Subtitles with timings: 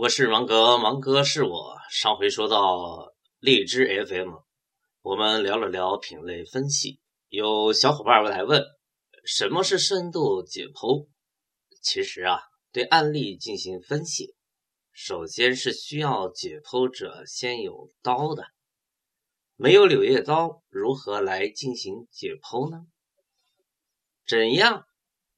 [0.00, 1.76] 我是芒格，芒格是我。
[1.90, 4.32] 上回说到荔枝 FM，
[5.02, 7.00] 我们聊了聊品类分析。
[7.26, 8.62] 有小伙伴来问，
[9.24, 11.08] 什么是深度解剖？
[11.82, 12.38] 其实啊，
[12.70, 14.36] 对案例进行分析，
[14.92, 18.44] 首先是需要解剖者先有刀的。
[19.56, 22.86] 没有柳叶刀，如何来进行解剖呢？
[24.24, 24.84] 怎样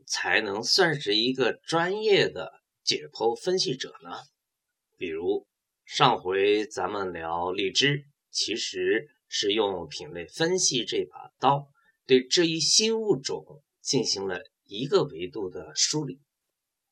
[0.07, 4.11] 才能算是一个专业的解剖分析者呢？
[5.01, 5.47] 比如
[5.87, 11.71] 上回咱们聊荔枝，其实是用品类分析这把刀，
[12.07, 16.21] 对这一新物种进行了一个维度的梳理。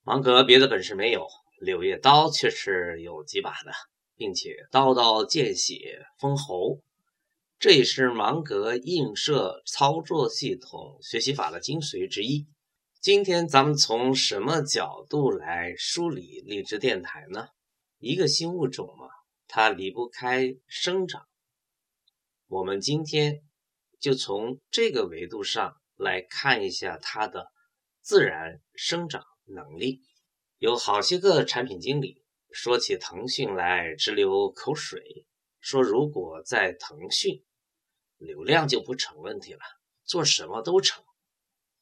[0.05, 1.28] 芒格别的本事没有，
[1.60, 3.73] 柳叶刀却是有几把的，
[4.16, 6.80] 并且刀刀见血封喉，
[7.59, 12.47] 这也是芒格映射操作系统学习法的精髓之一。
[13.02, 17.48] 今天咱们从什么角度来梳理荔枝电台呢？
[17.98, 19.09] 一个新物种嘛，
[19.48, 21.27] 它离不开生长。
[22.47, 23.42] 我们今天
[23.98, 27.50] 就从这个维度上来看一下它的
[28.00, 30.03] 自然生长能力。
[30.59, 35.27] 有好些个产品经理说起腾讯来直流口水，
[35.59, 37.44] 说如果在腾讯，
[38.17, 39.61] 流量就不成问题了，
[40.05, 41.05] 做什么都成。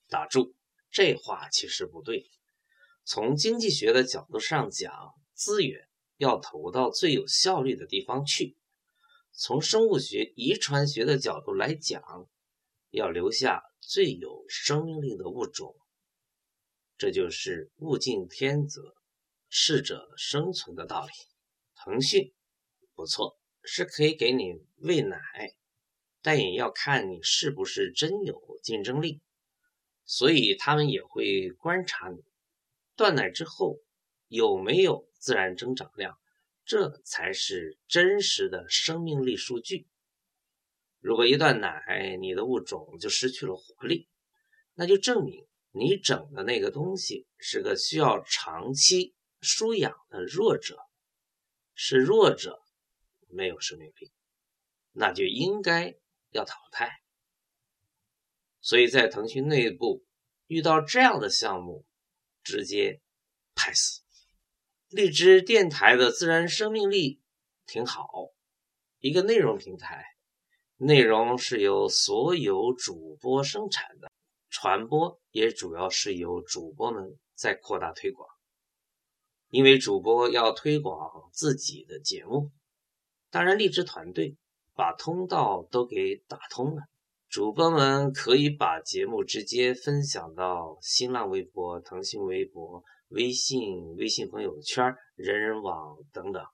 [0.09, 0.55] 打住，
[0.91, 2.31] 这话其实不对。
[3.05, 5.86] 从经济学的角度上讲，资源。
[6.17, 8.56] 要投到最有效率的地方去。
[9.33, 12.03] 从生物学、遗传学的角度来讲，
[12.91, 15.77] 要留下最有生命力的物种。
[16.97, 18.94] 这就是物竞天择、
[19.48, 21.12] 适者生存的道理。
[21.75, 22.33] 腾讯
[22.94, 25.19] 不错，是可以给你喂奶，
[26.22, 29.20] 但也要看你是不是真有竞争力。
[30.06, 32.25] 所以他们也会观察你
[32.94, 33.78] 断奶之后
[34.29, 35.05] 有没有。
[35.19, 36.21] 自然增长量，
[36.65, 39.89] 这才是真实的生命力数据。
[41.01, 44.09] 如果一断奶，你的物种就失去了活力，
[44.75, 50.79] 那就证明你整的那个东西是个需要长期输养的弱者，
[51.75, 52.62] 是弱者，
[53.27, 54.12] 没有生命力，
[54.93, 55.97] 那就应该
[56.31, 57.03] 要淘汰。
[58.61, 60.06] 所以在腾讯内部
[60.47, 61.84] 遇到这样的项目，
[62.45, 63.00] 直接
[63.56, 64.06] 拍死。
[64.89, 67.21] 荔枝电台的自然生命力
[67.67, 68.09] 挺好，
[69.01, 70.05] 一个内容平台，
[70.77, 74.09] 内容是由所有主播生产的，
[74.49, 78.29] 传播也主要是由主播们在扩大推广。
[79.49, 82.53] 因为主播要推广自己的节目，
[83.29, 84.37] 当然荔枝团队
[84.77, 86.83] 把通道都给打通了，
[87.29, 92.85] 主播们可以把节目直接分享到新浪微博、腾讯微博。
[93.09, 96.44] 微信、微信朋友圈、人人网等等，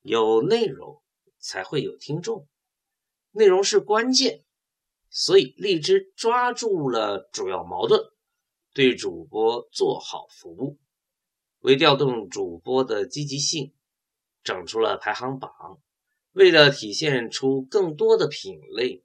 [0.00, 1.02] 有内容
[1.38, 2.48] 才会有听众，
[3.32, 4.44] 内容是关键，
[5.10, 8.02] 所以荔枝抓住了主要矛盾，
[8.72, 10.78] 对主播做好服务，
[11.58, 13.74] 为调动主播的积极性，
[14.42, 15.50] 整出了排行榜。
[16.32, 19.04] 为了体现出更多的品类，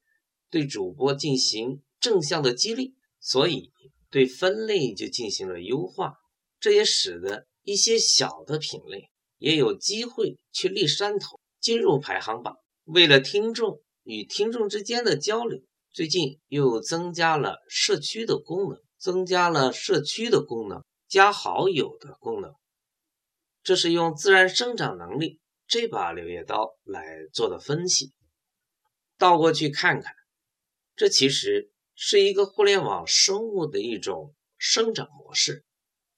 [0.51, 3.73] 对主播进行正向的激励，所以
[4.09, 6.19] 对分类就进行了优化。
[6.65, 12.55] 这也使得一些小的品类也有机会去立山头，进入排行榜。
[12.85, 15.61] 为了听众与听众之间的交流，
[15.91, 22.51] 最近又增加了社区的功能，增加了社区的功能，加好友的功能。
[23.61, 28.11] 这是用自然生长能力这把柳叶刀来做的分析。
[29.19, 30.11] 倒过去看看，
[30.95, 35.63] 这其实是一个互联网生物的一种生长模式。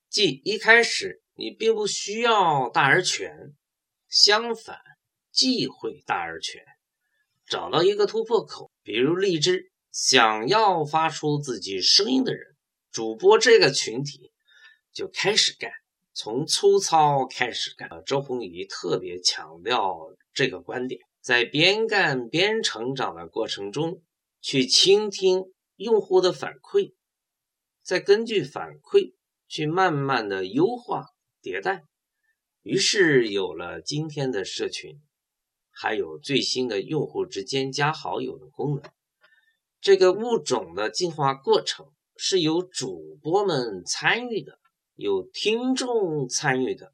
[0.09, 3.53] 即一开始你并不需要大而全，
[4.07, 4.79] 相反
[5.31, 6.63] 忌讳大而全，
[7.45, 12.56] 找到一个突破口，比如荔枝，想要发出自己声音的人，
[12.90, 14.31] 主播这个群体
[14.94, 15.72] 就开始干，
[16.13, 17.89] 从粗糙开始干。
[18.06, 24.01] 周鸿祎特别强调这个观点，在边干边成长的过程中，
[24.42, 26.94] 去倾听用户的反馈，
[27.83, 29.17] 再根据反馈。
[29.48, 31.06] 去慢慢的优化
[31.42, 31.84] 迭代，
[32.62, 35.02] 于是有了今天的社群，
[35.72, 38.84] 还有最新的用户之间加好友的功能。
[39.80, 44.60] 这个物种的进化过程是由主播们参与的，
[44.96, 46.94] 有听众参与的，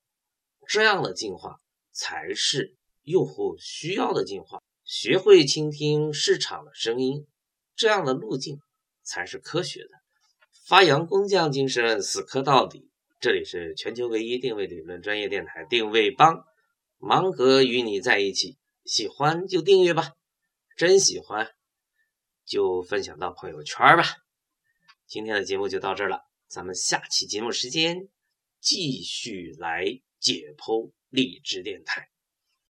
[0.67, 1.59] 这样的进化
[1.91, 4.61] 才是用户需要的进化。
[4.83, 7.25] 学会倾听市场的声音，
[7.73, 8.59] 这样的路径
[9.01, 10.02] 才是科学的。
[10.65, 12.89] 发扬工匠精神，死磕到底，
[13.19, 16.45] 这里是全球唯一定位理论专业电台定位帮，
[16.99, 20.13] 芒格与你在一起，喜欢就订阅吧，
[20.77, 21.49] 真喜欢
[22.45, 24.05] 就分享到朋友圈吧。
[25.05, 28.07] 今天的节目就到这儿了，咱们下期节目时间
[28.61, 32.07] 继续来解剖荔枝电台。